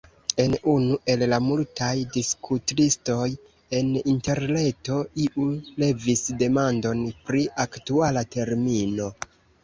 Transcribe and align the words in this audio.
En 0.41 0.53
unu 0.69 0.95
el 1.13 1.23
la 1.31 1.37
multaj 1.47 1.89
diskutlistoj 2.13 3.27
en 3.79 3.91
interreto 4.13 4.97
iu 5.25 5.45
levis 5.83 6.23
demandon 6.45 7.03
pri 7.29 7.43
aktuala 7.65 8.25
termino. 8.37 9.11